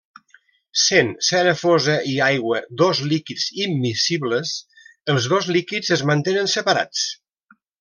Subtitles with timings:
[0.83, 4.55] Sent cera fosa i aigua dos líquids immiscibles,
[5.15, 7.07] els dos líquids es mantenen separats.